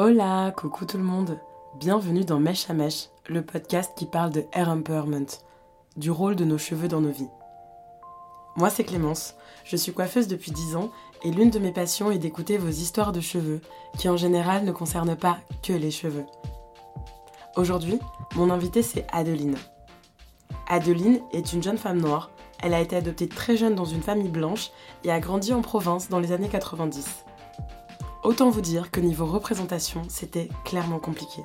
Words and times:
Hola, 0.00 0.52
coucou 0.56 0.84
tout 0.84 0.96
le 0.96 1.02
monde. 1.02 1.40
Bienvenue 1.74 2.24
dans 2.24 2.38
Mèche 2.38 2.70
à 2.70 2.72
Mèche, 2.72 3.08
le 3.26 3.44
podcast 3.44 3.90
qui 3.96 4.06
parle 4.06 4.30
de 4.30 4.44
hair 4.52 4.68
empowerment, 4.68 5.26
du 5.96 6.12
rôle 6.12 6.36
de 6.36 6.44
nos 6.44 6.56
cheveux 6.56 6.86
dans 6.86 7.00
nos 7.00 7.10
vies. 7.10 7.26
Moi, 8.54 8.70
c'est 8.70 8.84
Clémence. 8.84 9.34
Je 9.64 9.74
suis 9.74 9.92
coiffeuse 9.92 10.28
depuis 10.28 10.52
10 10.52 10.76
ans 10.76 10.92
et 11.24 11.32
l'une 11.32 11.50
de 11.50 11.58
mes 11.58 11.72
passions 11.72 12.12
est 12.12 12.18
d'écouter 12.18 12.58
vos 12.58 12.68
histoires 12.68 13.10
de 13.10 13.20
cheveux, 13.20 13.60
qui 13.98 14.08
en 14.08 14.16
général 14.16 14.64
ne 14.64 14.70
concernent 14.70 15.16
pas 15.16 15.38
que 15.64 15.72
les 15.72 15.90
cheveux. 15.90 16.26
Aujourd'hui, 17.56 17.98
mon 18.36 18.50
invitée 18.50 18.84
c'est 18.84 19.04
Adeline. 19.10 19.56
Adeline 20.68 21.18
est 21.32 21.52
une 21.52 21.62
jeune 21.64 21.76
femme 21.76 22.00
noire. 22.00 22.30
Elle 22.62 22.74
a 22.74 22.80
été 22.80 22.94
adoptée 22.94 23.26
très 23.26 23.56
jeune 23.56 23.74
dans 23.74 23.84
une 23.84 24.02
famille 24.02 24.30
blanche 24.30 24.70
et 25.02 25.10
a 25.10 25.18
grandi 25.18 25.52
en 25.52 25.60
province 25.60 26.08
dans 26.08 26.20
les 26.20 26.30
années 26.30 26.48
90. 26.48 27.24
Autant 28.24 28.50
vous 28.50 28.60
dire 28.60 28.90
que 28.90 29.00
niveau 29.00 29.26
représentation, 29.26 30.02
c'était 30.08 30.48
clairement 30.64 30.98
compliqué. 30.98 31.40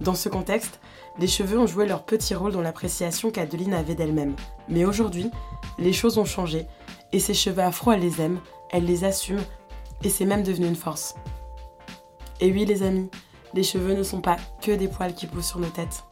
Dans 0.00 0.14
ce 0.14 0.28
contexte, 0.28 0.80
les 1.18 1.26
cheveux 1.26 1.58
ont 1.58 1.66
joué 1.66 1.86
leur 1.86 2.04
petit 2.04 2.34
rôle 2.34 2.52
dans 2.52 2.60
l'appréciation 2.60 3.30
qu'Adeline 3.30 3.74
avait 3.74 3.96
d'elle-même. 3.96 4.36
Mais 4.68 4.84
aujourd'hui, 4.84 5.30
les 5.78 5.92
choses 5.92 6.18
ont 6.18 6.24
changé, 6.24 6.66
et 7.12 7.18
ses 7.18 7.34
cheveux 7.34 7.62
afro, 7.62 7.90
elle 7.92 8.00
les 8.00 8.20
aime, 8.20 8.40
elle 8.70 8.84
les 8.84 9.04
assume, 9.04 9.40
et 10.04 10.08
c'est 10.08 10.24
même 10.24 10.44
devenu 10.44 10.68
une 10.68 10.76
force. 10.76 11.16
Et 12.40 12.52
oui 12.52 12.64
les 12.64 12.84
amis, 12.84 13.10
les 13.52 13.64
cheveux 13.64 13.94
ne 13.94 14.04
sont 14.04 14.20
pas 14.20 14.36
que 14.62 14.70
des 14.70 14.88
poils 14.88 15.14
qui 15.14 15.26
poussent 15.26 15.48
sur 15.48 15.58
nos 15.58 15.68
têtes. 15.68 16.04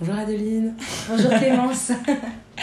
Bonjour 0.00 0.16
Adeline. 0.16 0.76
Bonjour 1.08 1.30
Clémence. 1.30 1.92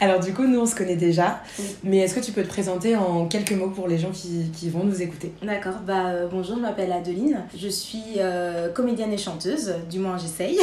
Alors 0.00 0.20
du 0.20 0.32
coup, 0.32 0.46
nous 0.46 0.60
on 0.60 0.66
se 0.66 0.74
connaît 0.74 0.96
déjà, 0.96 1.42
mais 1.82 1.98
est-ce 1.98 2.14
que 2.14 2.20
tu 2.20 2.32
peux 2.32 2.42
te 2.42 2.48
présenter 2.48 2.96
en 2.96 3.26
quelques 3.26 3.52
mots 3.52 3.70
pour 3.70 3.88
les 3.88 3.98
gens 3.98 4.10
qui, 4.10 4.50
qui 4.54 4.68
vont 4.68 4.84
nous 4.84 5.00
écouter? 5.00 5.32
D'accord, 5.42 5.80
bah 5.86 6.08
euh, 6.08 6.28
bonjour, 6.30 6.56
je 6.56 6.62
m'appelle 6.62 6.92
Adeline, 6.92 7.44
je 7.56 7.68
suis 7.68 8.04
euh, 8.18 8.70
comédienne 8.70 9.12
et 9.12 9.18
chanteuse, 9.18 9.74
du 9.90 9.98
moins 9.98 10.18
j'essaye. 10.18 10.58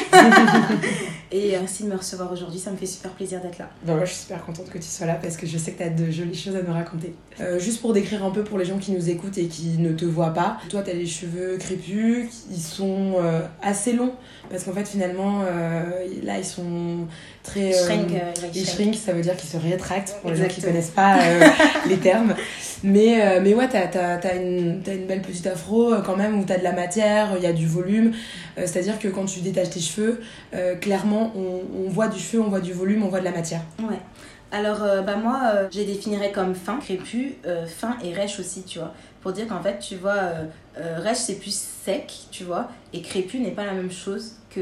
et 1.32 1.56
ainsi 1.56 1.84
de 1.84 1.90
me 1.90 1.96
recevoir 1.96 2.32
aujourd'hui, 2.32 2.60
ça 2.60 2.70
me 2.70 2.78
fait 2.78 2.86
super 2.86 3.12
plaisir 3.12 3.42
d'être 3.42 3.58
là. 3.58 3.70
Bah, 3.86 3.96
moi 3.96 4.06
je 4.06 4.12
suis 4.12 4.22
super 4.22 4.46
contente 4.46 4.70
que 4.70 4.78
tu 4.78 4.88
sois 4.88 5.08
là 5.08 5.16
parce 5.16 5.36
que 5.36 5.48
je 5.48 5.58
sais 5.58 5.72
que 5.72 5.78
tu 5.78 5.84
as 5.84 5.90
de 5.90 6.12
jolies 6.12 6.38
choses 6.38 6.56
à 6.56 6.62
me 6.62 6.72
raconter. 6.72 7.16
Euh, 7.42 7.58
juste 7.58 7.82
pour 7.82 7.94
décrire 7.94 8.24
un 8.24 8.30
peu 8.30 8.44
pour 8.44 8.60
les 8.60 8.66
gens 8.66 8.78
qui 8.78 8.92
nous 8.92 9.10
écoutent 9.10 9.40
et 9.40 9.48
qui 9.48 9.78
ne 9.80 9.94
te 9.94 10.06
voient 10.06 10.34
pas, 10.34 10.58
toi 10.70 10.84
tu 10.84 10.92
as 10.92 10.94
les 10.94 11.08
cheveux 11.08 11.58
crépus, 11.58 12.30
ils 12.52 12.62
sont 12.62 13.16
assez 13.62 13.94
longs 13.94 14.14
parce 14.50 14.64
qu'en 14.66 14.74
fait 14.74 14.88
finalement 14.88 15.42
là 15.42 16.38
ils 16.38 16.46
sont 16.46 17.08
très... 17.42 17.74
Shrink, 17.74 18.12
shrink, 18.54 18.96
ça 18.96 19.14
veut 19.14 19.23
dire 19.24 19.36
qu'ils 19.36 19.50
se 19.50 19.58
rétractent 19.58 20.18
pour 20.22 20.30
les 20.30 20.36
gens 20.36 20.48
qui 20.48 20.62
connaissent 20.62 20.92
pas 20.92 21.20
euh, 21.20 21.48
les 21.88 21.98
termes. 21.98 22.36
Mais, 22.84 23.22
euh, 23.22 23.40
mais 23.42 23.54
ouais, 23.54 23.68
t'as 23.68 23.88
as, 24.18 24.36
une, 24.36 24.84
as 24.86 24.94
une 24.94 25.06
belle 25.06 25.22
petite 25.22 25.48
afro 25.48 25.94
euh, 25.94 26.02
quand 26.02 26.16
même 26.16 26.40
où 26.40 26.44
t'as 26.44 26.58
de 26.58 26.64
la 26.64 26.74
matière, 26.74 27.30
il 27.38 27.44
y 27.44 27.48
a 27.48 27.54
du 27.54 27.68
volume. 27.68 28.14
C'est-à-dire 28.58 29.00
que 29.00 29.08
quand 29.08 29.26
tu 29.26 29.40
détaches 29.40 29.72
tes 29.72 29.80
cheveux, 29.80 30.22
clairement, 30.80 31.32
on, 31.36 31.62
on, 31.86 31.90
voit 31.90 32.08
du 32.08 32.20
cheveu, 32.20 32.42
on 32.42 32.50
voit 32.50 32.60
du 32.60 32.74
volume, 32.74 33.04
on 33.04 33.08
voit 33.08 33.20
de 33.20 33.26
la 33.26 33.32
matière. 33.32 33.62
Ouais. 33.80 34.00
Alors, 34.52 34.82
bah 35.04 35.16
moi, 35.16 35.40
je 35.72 35.80
les 35.80 35.86
définirais 35.86 36.32
comme 36.32 36.54
fin, 36.54 36.78
crépus, 36.78 37.34
fin 37.68 37.98
et 38.04 38.14
rêche 38.14 38.40
aussi, 38.40 38.62
tu 38.62 38.78
vois. 38.78 38.94
Pour 39.22 39.32
dire 39.32 39.48
qu'en 39.48 39.64
fait, 39.64 39.80
tu 39.80 39.96
vois, 39.96 40.20
rêche 40.78 41.18
c'est 41.18 41.40
plus 41.40 41.68
sec, 41.84 42.14
tu 42.30 42.44
vois, 42.44 42.70
et 42.94 43.02
crépus 43.02 43.42
n'est 43.42 43.52
pas 43.52 43.66
la 43.66 43.74
même 43.74 43.92
chose 43.92 44.34
que 44.54 44.62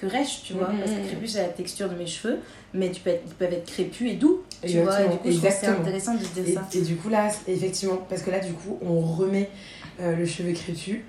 que 0.00 0.06
rêche, 0.06 0.42
tu 0.44 0.54
vois. 0.54 0.66
Parce 0.66 0.92
que 0.92 0.96
mm-hmm. 0.96 1.06
crépus, 1.08 1.32
c'est 1.32 1.42
la 1.42 1.48
texture 1.48 1.88
de 1.88 1.94
mes 1.94 2.06
cheveux, 2.06 2.38
mais 2.74 2.90
tu 2.90 3.00
peux 3.00 3.10
être, 3.10 3.22
ils 3.26 3.34
peuvent 3.34 3.52
être 3.52 3.66
crépus 3.66 4.12
et 4.12 4.14
doux, 4.14 4.42
tu 4.66 4.80
vois. 4.80 5.00
Et 5.00 5.30
du 5.30 5.40
coup, 5.40 5.46
c'est 5.50 5.66
intéressant 5.66 6.14
de 6.14 6.24
se 6.24 6.40
dire 6.40 6.54
ça. 6.54 6.78
Et 6.78 6.82
du 6.82 6.96
coup, 6.96 7.08
là, 7.08 7.28
effectivement, 7.46 7.98
parce 8.08 8.22
que 8.22 8.30
là, 8.30 8.40
du 8.40 8.52
coup, 8.52 8.78
on 8.82 9.00
remet 9.00 9.50
euh, 10.00 10.16
le 10.16 10.26
cheveu 10.26 10.52
crépus 10.52 11.00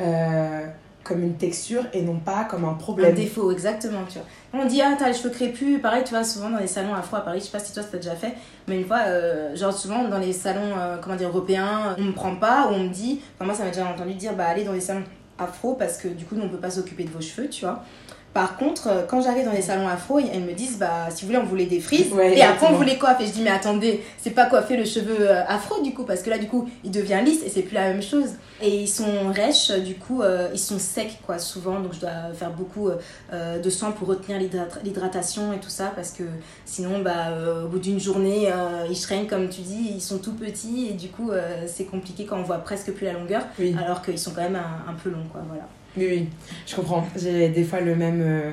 euh, 0.00 0.66
comme 1.04 1.22
une 1.22 1.34
texture 1.34 1.84
et 1.92 2.02
non 2.02 2.18
pas 2.18 2.44
comme 2.44 2.64
un 2.64 2.74
problème. 2.74 3.12
Un 3.12 3.14
défaut, 3.14 3.50
exactement, 3.50 4.04
tu 4.08 4.18
vois. 4.18 4.62
On 4.62 4.66
dit, 4.66 4.80
ah, 4.80 4.94
t'as 4.98 5.08
les 5.08 5.14
cheveux 5.14 5.30
crépus, 5.30 5.80
pareil, 5.80 6.04
tu 6.04 6.10
vois, 6.10 6.24
souvent 6.24 6.50
dans 6.50 6.58
les 6.58 6.66
salons 6.66 6.94
afro 6.94 7.16
à 7.16 7.20
Paris, 7.20 7.40
je 7.40 7.46
sais 7.46 7.50
pas 7.50 7.58
si 7.58 7.72
toi, 7.72 7.82
ça 7.82 7.88
t'a 7.90 7.96
déjà 7.98 8.14
fait, 8.14 8.34
mais 8.68 8.76
une 8.76 8.86
fois, 8.86 9.00
euh, 9.06 9.56
genre, 9.56 9.72
souvent 9.72 10.08
dans 10.08 10.18
les 10.18 10.32
salons, 10.32 10.74
comment 11.02 11.16
dire, 11.16 11.28
européens, 11.28 11.96
on 11.98 12.02
me 12.02 12.12
prend 12.12 12.36
pas, 12.36 12.68
ou 12.68 12.74
on 12.74 12.84
me 12.84 12.88
dit, 12.88 13.20
enfin, 13.34 13.46
moi, 13.46 13.54
ça 13.54 13.64
m'a 13.64 13.70
déjà 13.70 13.86
entendu 13.86 14.14
dire, 14.14 14.34
bah, 14.34 14.46
allez 14.46 14.64
dans 14.64 14.72
les 14.72 14.80
salons 14.80 15.04
afro 15.38 15.74
parce 15.74 15.98
que 15.98 16.08
du 16.08 16.24
coup, 16.24 16.34
nous, 16.36 16.44
on 16.44 16.48
peut 16.48 16.58
pas 16.58 16.70
s'occuper 16.70 17.04
de 17.04 17.10
vos 17.10 17.20
cheveux, 17.20 17.48
tu 17.48 17.64
vois. 17.64 17.84
Par 18.34 18.56
contre, 18.56 18.88
euh, 18.88 19.02
quand 19.06 19.20
j'arrive 19.20 19.44
dans 19.44 19.52
les 19.52 19.60
salons 19.60 19.86
afro, 19.86 20.18
elles 20.18 20.40
me 20.40 20.54
disent 20.54 20.78
bah 20.78 21.08
si 21.10 21.22
vous 21.22 21.26
voulez 21.28 21.38
on 21.38 21.44
vous 21.44 21.56
les 21.56 21.66
défrise. 21.66 22.06
Et 22.32 22.42
après 22.42 22.66
on 22.68 22.72
vous 22.72 22.82
les 22.82 22.96
coiffe. 22.96 23.20
Et 23.20 23.26
je 23.26 23.32
dis 23.32 23.42
mais 23.42 23.50
attendez, 23.50 24.02
c'est 24.18 24.30
pas 24.30 24.46
coiffer 24.46 24.76
le 24.78 24.86
cheveu 24.86 25.16
euh, 25.20 25.44
afro 25.46 25.82
du 25.82 25.92
coup 25.92 26.04
parce 26.04 26.22
que 26.22 26.30
là 26.30 26.38
du 26.38 26.46
coup, 26.46 26.68
il 26.82 26.90
devient 26.90 27.20
lisse 27.22 27.42
et 27.44 27.50
c'est 27.50 27.60
plus 27.62 27.74
la 27.74 27.88
même 27.92 28.02
chose. 28.02 28.30
Et 28.62 28.82
ils 28.82 28.88
sont 28.88 29.28
rêches 29.30 29.70
du 29.70 29.96
coup, 29.96 30.22
euh, 30.22 30.48
ils 30.54 30.58
sont 30.58 30.78
secs 30.78 31.18
quoi 31.26 31.38
souvent. 31.38 31.80
Donc 31.80 31.92
je 31.92 32.00
dois 32.00 32.32
faire 32.34 32.50
beaucoup 32.50 32.88
de 33.32 33.70
soins 33.70 33.90
pour 33.90 34.08
retenir 34.08 34.38
l'hydratation 34.82 35.52
et 35.52 35.58
tout 35.58 35.68
ça 35.70 35.92
parce 35.94 36.10
que 36.10 36.24
sinon 36.64 37.00
bah 37.00 37.28
au 37.64 37.68
bout 37.68 37.78
d'une 37.78 38.00
journée, 38.00 38.48
ils 38.88 38.96
shrink 38.96 39.28
comme 39.28 39.48
tu 39.48 39.60
dis, 39.60 39.92
ils 39.94 40.00
sont 40.00 40.18
tout 40.18 40.32
petits 40.32 40.88
et 40.90 40.92
du 40.94 41.08
coup 41.08 41.30
c'est 41.66 41.84
compliqué 41.84 42.24
quand 42.24 42.38
on 42.38 42.42
voit 42.42 42.58
presque 42.58 42.92
plus 42.92 43.04
la 43.04 43.12
longueur 43.12 43.42
alors 43.78 44.02
qu'ils 44.02 44.18
sont 44.18 44.30
quand 44.32 44.42
même 44.42 44.56
un, 44.56 44.90
un 44.90 44.94
peu 44.94 45.10
longs 45.10 45.26
quoi, 45.30 45.42
voilà. 45.46 45.64
Oui, 45.96 46.06
oui, 46.08 46.28
je 46.66 46.74
comprends. 46.74 47.06
J'ai 47.16 47.48
des 47.48 47.64
fois 47.64 47.80
le 47.80 47.94
même, 47.94 48.22
euh, 48.22 48.52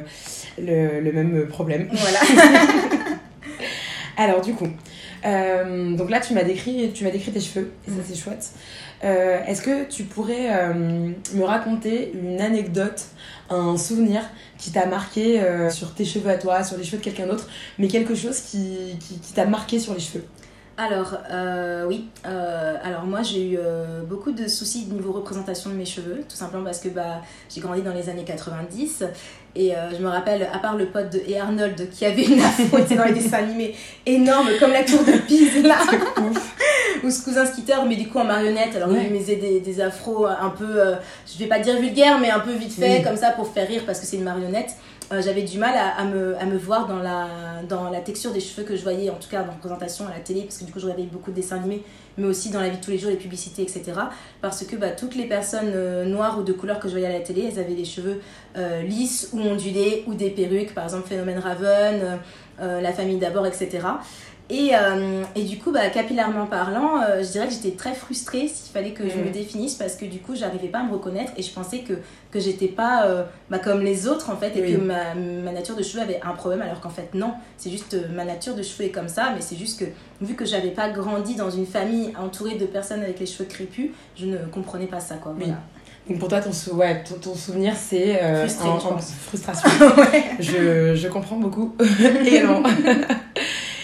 le, 0.58 1.00
le, 1.00 1.12
même 1.12 1.48
problème. 1.48 1.88
Voilà. 1.92 2.20
Alors, 4.18 4.42
du 4.42 4.54
coup, 4.54 4.68
euh, 5.26 5.96
donc 5.96 6.10
là, 6.10 6.20
tu 6.20 6.34
m'as 6.34 6.44
décrit, 6.44 6.92
tu 6.94 7.04
m'as 7.04 7.12
décrit 7.12 7.32
tes 7.32 7.40
cheveux, 7.40 7.72
et 7.88 7.92
ça, 7.92 7.98
c'est 8.06 8.16
chouette. 8.16 8.52
Euh, 9.04 9.40
Est-ce 9.46 9.62
que 9.62 9.86
tu 9.86 10.04
pourrais 10.04 10.50
euh, 10.50 10.74
me 11.34 11.44
raconter 11.44 12.12
une 12.14 12.42
anecdote, 12.42 13.06
un 13.50 13.78
souvenir 13.78 14.22
qui 14.58 14.72
t'a 14.72 14.86
marqué 14.86 15.40
euh, 15.40 15.70
sur 15.70 15.94
tes 15.94 16.04
cheveux 16.04 16.30
à 16.30 16.38
toi, 16.38 16.64
sur 16.64 16.78
les 16.78 16.84
cheveux 16.84 16.98
de 16.98 17.04
quelqu'un 17.04 17.28
d'autre, 17.28 17.48
mais 17.78 17.88
quelque 17.88 18.16
chose 18.16 18.42
qui, 18.42 18.98
qui, 19.00 19.20
qui 19.20 19.34
t'a 19.34 19.46
marqué 19.46 19.80
sur 19.80 19.94
les 19.94 20.02
cheveux? 20.02 20.26
Alors, 20.79 21.17
euh, 21.29 21.85
oui. 21.88 22.07
Euh, 22.25 22.75
alors, 22.81 23.03
moi, 23.03 23.22
j'ai 23.22 23.50
eu 23.50 23.57
euh, 23.59 24.01
beaucoup 24.03 24.31
de 24.31 24.47
soucis 24.47 24.85
de 24.85 24.94
niveau 24.94 25.12
représentation 25.12 25.69
de 25.69 25.75
mes 25.75 25.85
cheveux, 25.85 26.23
tout 26.29 26.38
simplement 26.38 26.63
parce 26.63 26.79
que 26.79 26.88
bah, 26.88 27.22
j'ai 27.53 27.59
grandi 27.59 27.81
dans 27.81 27.94
les 27.94 28.07
années 28.07 28.23
90. 28.23 29.03
Et 29.56 29.73
je 29.91 30.01
me 30.01 30.07
rappelle, 30.07 30.47
à 30.53 30.59
part 30.59 30.78
le 30.78 30.85
pote 30.85 31.12
de 31.12 31.22
et 31.28 31.40
Arnold 31.40 31.90
qui 31.90 32.06
avait 32.06 32.23
une 32.23 32.40
afro 32.40 32.78
dans 32.95 33.03
les 33.03 33.13
dessins 33.13 33.40
animés 33.40 33.75
énorme, 34.06 34.47
comme 34.59 34.72
la 34.72 34.84
tour 34.84 35.03
de 35.03 35.17
Pise 35.28 35.63
là, 35.63 35.79
ou 37.03 37.09
ce 37.09 37.23
cousin 37.23 37.47
skitter, 37.47 37.78
mais 37.88 37.96
du 37.96 38.07
coup 38.07 38.19
en 38.19 38.25
marionnette. 38.25 38.75
Alors, 38.75 38.90
il 38.91 39.11
me 39.11 39.25
des, 39.25 39.59
des 39.59 39.81
afros 39.81 40.28
un 40.28 40.50
peu, 40.50 40.79
je 41.25 41.40
vais 41.40 41.47
pas 41.47 41.59
dire 41.59 41.79
vulgaire, 41.79 42.19
mais 42.19 42.29
un 42.29 42.40
peu 42.40 42.53
vite 42.53 42.73
fait, 42.73 43.01
comme 43.01 43.17
ça, 43.17 43.31
pour 43.31 43.51
faire 43.51 43.67
rire 43.67 43.81
parce 43.88 44.00
que 44.00 44.06
c'est 44.06 44.17
une 44.17 44.23
marionnette. 44.23 44.75
Euh, 45.12 45.22
j'avais 45.24 45.42
du 45.42 45.58
mal 45.58 45.74
à, 45.75 46.06
me, 46.06 46.58
voir 46.58 46.88
dans 46.88 47.00
la, 47.90 48.02
texture 48.02 48.31
des 48.31 48.40
cheveux 48.40 48.64
que 48.64 48.75
je 48.75 48.84
voyais, 48.84 49.09
en 49.09 49.16
tout 49.16 49.30
cas 49.30 49.42
dans 49.42 49.52
la 49.52 49.58
présentation 49.58 50.08
à 50.08 50.12
la 50.12 50.20
télé, 50.20 50.42
parce 50.44 50.59
que 50.59 50.66
du 50.66 50.72
coup 50.72 50.80
je 50.80 50.86
regardais 50.86 51.03
beaucoup 51.03 51.31
de 51.31 51.36
dessins 51.36 51.58
animés, 51.58 51.84
mais 52.18 52.28
aussi 52.28 52.52
dans 52.52 52.62
la 52.62 52.70
vie 52.70 52.78
de 52.78 52.84
tous 52.84 52.92
les 52.92 53.00
jours, 53.00 53.09
les 53.09 53.18
publicités, 53.18 53.64
etc. 53.64 53.84
Parce 54.42 54.64
que 54.66 54.75
bah, 54.75 54.92
toutes 54.92 55.16
les 55.16 55.25
personnes 55.25 55.72
euh, 55.74 56.06
noires 56.06 56.38
ou 56.40 56.44
de 56.44 56.53
couleur 56.53 56.80
que 56.80 56.88
je 56.88 56.94
voyais 56.94 57.08
à 57.08 57.14
la 57.14 57.22
télé, 57.22 57.50
elles 57.52 57.59
avaient 57.59 57.74
les 57.74 57.86
cheveux 57.86 58.22
euh, 58.58 58.84
lisses 58.84 59.30
ou 59.34 59.40
ondulés, 59.40 60.03
ou 60.06 60.14
des 60.14 60.30
perruques, 60.30 60.75
par 60.75 60.84
exemple 60.84 61.08
Phénomène 61.08 61.40
Raven, 61.40 62.20
La 62.59 62.91
famille 62.91 63.18
d'abord, 63.18 63.47
etc. 63.47 63.80
Et, 64.52 64.72
euh, 64.74 65.24
et, 65.36 65.44
du 65.44 65.60
coup, 65.60 65.72
bah, 65.72 65.90
capillairement 65.90 66.48
parlant, 66.48 67.02
euh, 67.02 67.22
je 67.22 67.32
dirais 67.32 67.48
que 67.48 67.54
j'étais 67.54 67.78
très 67.78 67.94
frustrée 67.94 68.48
s'il 68.48 68.74
fallait 68.74 68.94
que 68.94 69.08
je 69.08 69.18
me 69.18 69.30
définisse 69.30 69.76
parce 69.76 69.96
que 69.96 70.06
du 70.06 70.20
coup, 70.20 70.36
j'arrivais 70.36 70.70
pas 70.70 70.80
à 70.80 70.84
me 70.84 70.92
reconnaître 70.92 71.32
et 71.38 71.44
je 71.44 71.54
pensais 71.54 71.80
que, 71.80 71.94
que 72.32 72.40
j'étais 72.40 72.68
pas 72.68 73.06
euh, 73.06 73.24
bah, 73.52 73.59
comme 73.59 73.82
les 73.82 74.08
autres 74.08 74.32
en 74.32 74.38
fait 74.38 74.58
et 74.58 74.74
que 74.74 74.78
ma, 74.78 75.14
ma, 75.14 75.52
nature 75.52 75.76
de 75.76 75.84
cheveux 75.84 76.02
avait 76.02 76.20
un 76.24 76.32
problème 76.32 76.64
alors 76.64 76.80
qu'en 76.80 76.90
fait, 76.90 77.14
non. 77.14 77.34
C'est 77.58 77.70
juste 77.70 77.96
ma 78.16 78.26
nature 78.26 78.56
de 78.56 78.64
cheveux 78.64 78.86
est 78.86 78.92
comme 78.92 79.08
ça, 79.08 79.34
mais 79.36 79.42
c'est 79.42 79.56
juste 79.56 79.80
que 79.80 79.86
vu 80.20 80.34
que 80.34 80.46
j'avais 80.46 80.72
pas 80.72 80.90
grandi 80.90 81.36
dans 81.36 81.52
une 81.52 81.68
famille 81.68 82.12
entourée 82.18 82.56
de 82.56 82.66
personnes 82.66 83.04
avec 83.04 83.20
les 83.20 83.28
cheveux 83.28 83.48
crépus, 83.48 83.91
je 84.16 84.26
ne 84.26 84.38
comprenais 84.52 84.88
pas 84.88 85.00
ça 85.00 85.16
quoi. 85.16 85.35
Voilà. 85.38 85.58
Donc 86.09 86.18
pour 86.18 86.28
toi, 86.28 86.41
ton, 86.41 86.50
ouais, 86.76 87.03
ton, 87.22 87.35
souvenir, 87.35 87.73
c'est 87.78 88.23
euh, 88.23 88.47
frustration. 88.47 89.70
ouais. 89.97 90.23
je, 90.40 90.96
je 90.96 91.08
comprends 91.08 91.35
beaucoup. 91.35 91.76
et 92.26 92.41
non. 92.41 92.64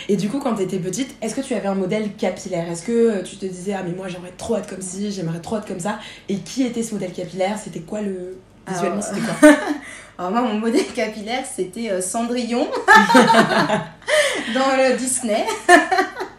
Et 0.07 0.17
du 0.17 0.29
coup, 0.29 0.39
quand 0.39 0.55
tu 0.55 0.63
étais 0.63 0.77
petite, 0.77 1.15
est-ce 1.21 1.35
que 1.35 1.41
tu 1.41 1.53
avais 1.53 1.67
un 1.67 1.75
modèle 1.75 2.13
capillaire? 2.13 2.69
Est-ce 2.69 2.83
que 2.83 2.91
euh, 2.91 3.23
tu 3.23 3.37
te 3.37 3.45
disais, 3.45 3.73
ah, 3.73 3.81
mais 3.83 3.93
moi 3.93 4.07
j'aimerais 4.07 4.33
trop 4.37 4.55
être 4.57 4.67
comme 4.67 4.81
ci, 4.81 5.11
j'aimerais 5.11 5.39
trop 5.39 5.57
être 5.57 5.65
comme 5.65 5.79
ça? 5.79 5.99
Et 6.29 6.37
qui 6.37 6.63
était 6.63 6.83
ce 6.83 6.93
modèle 6.93 7.11
capillaire? 7.11 7.57
C'était 7.61 7.79
quoi 7.81 8.01
le. 8.01 8.37
Visuellement, 8.67 9.01
c'était 9.01 9.21
quoi? 9.21 9.49
Alors, 10.17 10.31
moi, 10.31 10.41
mon 10.41 10.59
modèle 10.59 10.87
capillaire, 10.95 11.43
c'était 11.45 11.91
euh, 11.91 12.01
Cendrillon 12.01 12.67
dans 14.53 14.77
le 14.77 14.97
Disney. 14.97 15.45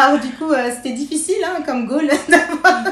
Alors 0.00 0.18
du 0.18 0.30
coup, 0.30 0.50
euh, 0.50 0.70
c'était 0.74 0.94
difficile 0.94 1.36
hein, 1.44 1.62
comme 1.64 1.86
goal 1.86 2.06
d'avoir 2.28 2.84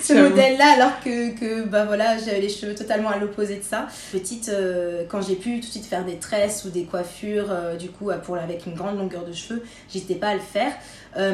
ce 0.00 0.12
modèle-là, 0.14 0.72
alors 0.76 1.00
que, 1.04 1.38
que 1.38 1.64
bah, 1.64 1.84
voilà, 1.84 2.16
j'avais 2.16 2.40
les 2.40 2.48
cheveux 2.48 2.74
totalement 2.74 3.10
à 3.10 3.18
l'opposé 3.18 3.56
de 3.56 3.62
ça. 3.62 3.88
Petite, 4.10 4.48
euh, 4.48 5.04
quand 5.08 5.20
j'ai 5.20 5.34
pu 5.34 5.60
tout 5.60 5.66
de 5.66 5.72
suite 5.72 5.84
faire 5.84 6.04
des 6.04 6.16
tresses 6.16 6.64
ou 6.64 6.70
des 6.70 6.84
coiffures, 6.84 7.48
euh, 7.50 7.76
du 7.76 7.90
coup, 7.90 8.10
pour, 8.24 8.36
avec 8.36 8.64
une 8.66 8.74
grande 8.74 8.96
longueur 8.96 9.24
de 9.24 9.32
cheveux, 9.32 9.62
j'hésitais 9.92 10.14
pas 10.14 10.28
à 10.28 10.34
le 10.34 10.40
faire. 10.40 10.72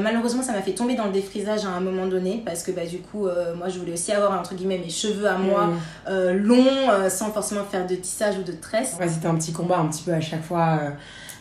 malheureusement, 0.00 0.42
ça 0.42 0.52
m'a 0.52 0.62
fait 0.62 0.74
tomber 0.74 0.94
dans 0.94 1.06
le 1.06 1.12
défrisage 1.12 1.64
à 1.64 1.70
un 1.70 1.80
moment 1.80 2.06
donné, 2.06 2.42
parce 2.44 2.62
que 2.62 2.72
bah, 2.72 2.86
du 2.86 2.98
coup, 2.98 3.28
moi, 3.56 3.69
je 3.69 3.78
voulais 3.78 3.92
aussi 3.92 4.12
avoir, 4.12 4.38
entre 4.38 4.54
guillemets, 4.54 4.78
mes 4.78 4.90
cheveux 4.90 5.26
à 5.26 5.38
moi 5.38 5.70
longs, 6.08 7.08
sans 7.08 7.30
forcément 7.30 7.64
faire 7.64 7.86
de 7.86 7.94
tissage 7.94 8.38
ou 8.38 8.42
de 8.42 8.52
tresses. 8.52 8.96
Ouais, 8.98 9.08
c'était 9.08 9.26
un 9.26 9.36
petit 9.36 9.52
combat 9.52 9.78
un 9.78 9.86
petit 9.86 10.02
peu 10.02 10.12
à 10.12 10.20
chaque 10.20 10.44
fois 10.44 10.80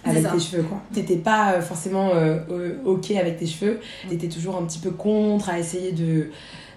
avec 0.04 0.32
tes 0.32 0.40
cheveux 0.40 0.64
quoi. 0.64 0.82
T'étais 0.94 1.18
pas 1.18 1.54
euh, 1.54 1.62
forcément 1.62 2.12
euh, 2.14 2.74
ok 2.86 3.12
avec 3.12 3.38
tes 3.38 3.46
cheveux, 3.46 3.80
t'étais 4.10 4.28
toujours 4.28 4.58
un 4.58 4.64
petit 4.64 4.80
peu 4.80 4.92
contre 4.92 5.50
à 5.50 5.60
essayer 5.60 5.92
de 5.92 6.30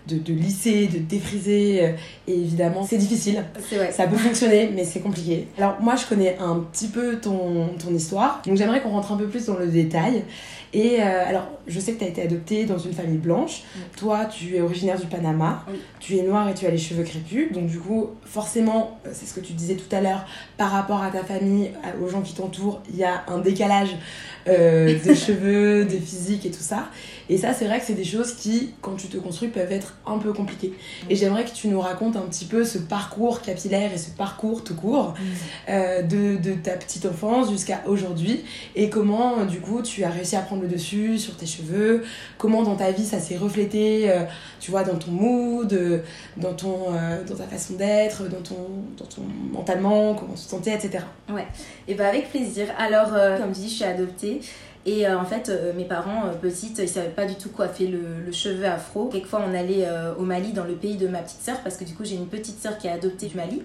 de, 0.07 0.19
de, 0.19 0.33
lisser, 0.33 0.87
de 0.87 0.99
défriser. 0.99 1.85
Euh, 1.85 1.93
et 2.27 2.35
évidemment, 2.35 2.87
c'est 2.89 2.99
difficile. 2.99 3.45
Vrai. 3.73 3.93
Ça 3.93 4.07
peut 4.07 4.17
fonctionner, 4.17 4.71
mais 4.75 4.85
c'est 4.85 5.01
compliqué. 5.01 5.49
Alors, 5.59 5.77
moi, 5.81 5.97
je 5.97 6.07
connais 6.07 6.37
un 6.39 6.57
petit 6.73 6.89
peu 6.89 7.17
ton, 7.17 7.69
ton 7.79 7.95
histoire. 7.95 8.43
Donc, 8.47 8.57
j'aimerais 8.57 8.81
qu'on 8.81 8.91
rentre 8.91 9.13
un 9.13 9.17
peu 9.17 9.27
plus 9.27 9.47
dans 9.47 9.57
le 9.57 9.67
détail. 9.67 10.25
Et 10.75 11.01
euh, 11.01 11.29
alors, 11.29 11.47
je 11.69 11.79
sais 11.79 11.93
que 11.93 12.01
tu 12.01 12.05
as 12.05 12.09
été 12.09 12.23
adoptée 12.23 12.65
dans 12.65 12.79
une 12.79 12.93
famille 12.93 13.19
blanche. 13.19 13.63
Toi, 13.97 14.25
tu 14.25 14.57
es 14.57 14.61
originaire 14.61 14.99
du 14.99 15.07
Panama. 15.07 15.65
Tu 16.01 16.17
es 16.17 16.23
noire 16.23 16.49
et 16.49 16.55
tu 16.55 16.67
as 16.67 16.71
les 16.71 16.79
cheveux 16.79 17.05
crépus. 17.05 17.53
Donc, 17.53 17.67
du 17.67 17.79
coup, 17.79 18.11
forcément, 18.25 18.99
euh, 19.07 19.11
c'est 19.13 19.27
ce 19.27 19.35
que 19.35 19.41
tu 19.41 19.53
disais 19.53 19.77
tout 19.77 19.95
à 19.95 20.01
l'heure, 20.01 20.27
par 20.57 20.73
rapport 20.73 21.03
à 21.03 21.11
ta 21.11 21.23
famille, 21.23 21.71
aux 22.03 22.09
gens 22.09 22.23
qui 22.23 22.35
t'entourent, 22.35 22.83
il 22.91 22.97
y 22.97 23.05
a 23.05 23.25
un 23.29 23.39
décalage 23.39 23.97
euh, 24.49 24.99
de 24.99 25.15
cheveux, 25.15 25.85
de 25.85 25.97
physique 25.97 26.45
et 26.45 26.51
tout 26.51 26.61
ça. 26.61 26.89
Et 27.29 27.39
ça, 27.39 27.53
c'est 27.55 27.65
vrai 27.67 27.81
que 27.81 27.87
c'est 27.87 27.95
des 27.95 28.05
choses 28.05 28.35
qui, 28.35 28.75
quand 28.83 28.97
tu 28.97 29.09
te 29.09 29.17
construis, 29.17 29.49
peuvent 29.49 29.73
être 29.73 29.97
un 30.07 30.19
peu 30.19 30.33
compliquées. 30.33 30.75
Et 31.09 31.17
j'aimerais 31.17 31.45
que 31.45 31.53
tu 31.53 31.69
nous 31.69 31.81
racontes 31.81 32.17
un 32.17 32.23
petit 32.23 32.45
peu 32.45 32.65
ce 32.65 32.79
parcours 32.79 33.41
capillaire 33.41 33.93
et 33.93 33.99
ce 33.99 34.11
parcours 34.11 34.63
tout 34.63 34.75
court 34.75 35.15
euh, 35.69 36.03
de, 36.03 36.37
de, 36.37 36.55
ta 36.55 36.73
petite 36.73 37.07
enfance 37.07 37.51
jusqu'à 37.51 37.83
aujourd'hui 37.87 38.45
et 38.77 38.91
comment, 38.91 39.45
du 39.45 39.61
coup, 39.61 39.83
tu 39.83 40.05
as 40.05 40.11
réussi 40.11 40.37
à 40.37 40.41
prendre 40.41 40.63
le 40.63 40.69
dessus 40.69 41.19
sur 41.19 41.37
tes 41.37 41.47
cheveux, 41.47 42.05
comment 42.39 42.63
dans 42.63 42.77
ta 42.77 42.91
vie 42.91 43.05
ça 43.05 43.19
s'est 43.19 43.37
reflété, 43.37 44.11
euh, 44.11 44.25
tu 44.61 44.71
vois, 44.71 44.85
dans 44.85 44.97
ton 44.97 45.11
mood, 45.11 46.03
dans, 46.37 46.55
ton, 46.55 46.93
dans 47.27 47.35
ta 47.37 47.45
façon 47.45 47.75
d'être, 47.75 48.29
dans 48.29 48.43
ton, 48.43 48.69
dans 48.99 49.07
ton 49.07 49.23
mentalement, 49.53 50.15
comment 50.15 50.35
tu 50.35 50.45
te 50.45 50.51
sentais, 50.51 50.75
etc. 50.75 51.05
Ouais, 51.31 51.47
et 51.89 51.95
bah 51.95 52.09
avec 52.09 52.31
plaisir. 52.31 52.69
Alors, 52.79 53.11
comme 53.39 53.51
dis, 53.51 53.69
je 53.69 53.75
suis 53.75 53.85
adoptée 53.85 54.41
et 54.87 55.07
euh, 55.07 55.19
en 55.19 55.25
fait, 55.25 55.49
euh, 55.49 55.73
mes 55.75 55.85
parents, 55.85 56.27
euh, 56.27 56.33
petites, 56.35 56.79
ils 56.79 56.89
savaient 56.89 57.09
pas 57.09 57.25
du 57.25 57.37
tout 57.37 57.49
coiffer 57.49 57.87
le, 57.87 58.21
le 58.25 58.33
cheveu 58.33 58.67
afro. 58.67 59.07
Quelquefois, 59.07 59.43
on 59.49 59.55
allait 59.55 59.89
au 60.19 60.23
Mali, 60.23 60.53
dans 60.53 60.65
le 60.65 60.75
pays 60.75 60.97
de 60.97 61.09
ma 61.09 61.21
petite 61.21 61.43
sœur, 61.43 61.61
parce 61.63 61.77
que 61.77 61.85
du 61.85 61.95
coup, 61.95 62.05
j'ai 62.05 62.17
une 62.17 62.29
petite 62.29 62.61
sœur 62.61 62.77
qui 62.79 62.87
est 62.87 62.91
adoptée 62.91 63.27
du 63.27 63.37
Mali. 63.37 63.63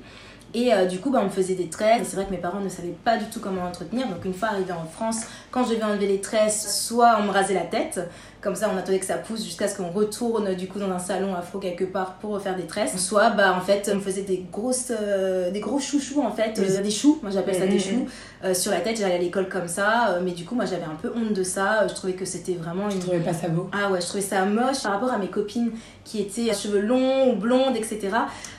Et 0.56 0.72
du 0.90 1.00
coup, 1.00 1.12
bah, 1.12 1.20
on 1.22 1.26
me 1.26 1.30
faisait 1.30 1.54
des 1.54 1.70
tresses. 1.70 2.08
C'est 2.08 2.16
vrai 2.16 2.26
que 2.26 2.32
mes 2.32 2.38
parents 2.38 2.60
ne 2.60 2.70
savaient 2.70 2.96
pas 3.04 3.18
du 3.18 3.26
tout 3.26 3.40
comment 3.40 3.62
entretenir. 3.62 4.08
Donc, 4.08 4.26
une 4.26 4.34
fois 4.34 4.50
arrivée 4.50 4.74
en 4.74 4.86
France, 4.86 5.22
quand 5.52 5.64
je 5.66 5.72
devais 5.72 5.84
enlever 5.84 6.08
les 6.08 6.22
tresses, 6.22 6.86
soit 6.86 7.18
on 7.20 7.24
me 7.24 7.32
rasait 7.32 7.54
la 7.54 7.62
tête, 7.62 8.00
comme 8.42 8.56
ça, 8.56 8.72
on 8.74 8.78
attendait 8.78 9.00
que 9.00 9.06
ça 9.06 9.18
pousse 9.18 9.44
jusqu'à 9.44 9.68
ce 9.68 9.76
qu'on 9.76 9.90
retourne 9.90 10.56
du 10.56 10.68
coup 10.68 10.80
dans 10.80 10.90
un 10.90 11.00
salon 11.00 11.36
afro 11.36 11.60
quelque 11.60 11.84
part 11.84 12.14
pour 12.16 12.32
refaire 12.32 12.56
des 12.56 12.68
tresses. 12.68 12.96
Soit, 12.98 13.32
bah 13.32 13.54
en 13.54 13.60
fait, 13.60 13.90
on 13.92 13.98
me 13.98 14.02
faisait 14.02 14.22
des 14.22 14.46
grosses, 14.50 14.94
euh, 14.98 15.52
des 15.52 15.60
gros 15.60 15.80
chouchous 15.80 16.22
en 16.22 16.32
fait, 16.32 16.58
euh, 16.58 16.82
des 16.82 16.92
choux. 16.92 17.20
Moi 17.22 17.32
j'appelle 17.32 17.56
ça 17.56 17.68
des 17.68 17.80
choux. 17.80 18.08
Euh, 18.46 18.54
sur 18.54 18.72
la 18.72 18.80
tête, 18.80 18.98
j'allais 18.98 19.16
à 19.16 19.18
l'école 19.18 19.50
comme 19.50 19.68
ça, 19.68 20.20
mais 20.24 20.32
du 20.32 20.46
coup, 20.46 20.56
moi 20.56 20.64
j'avais 20.64 20.86
un 20.86 20.96
peu 21.02 21.12
honte 21.14 21.34
de 21.34 21.44
ça. 21.44 21.86
Je 21.90 21.94
trouvais 21.94 22.14
que 22.14 22.24
c'était 22.24 22.54
vraiment. 22.54 22.90
Une... 22.90 22.96
Je 22.96 23.00
trouvais 23.00 23.20
pas 23.20 23.34
ça 23.34 23.50
beau? 23.50 23.70
Ah 23.74 23.92
ouais, 23.92 24.00
je 24.00 24.06
trouvais 24.06 24.24
ça 24.24 24.46
moche 24.46 24.84
par 24.84 24.94
rapport 24.94 25.12
à 25.12 25.18
mes 25.18 25.28
copines 25.28 25.72
qui 26.06 26.22
étaient 26.22 26.54
cheveux 26.54 26.80
longs 26.80 27.34
ou 27.34 27.36
blondes, 27.36 27.76
etc. 27.76 28.00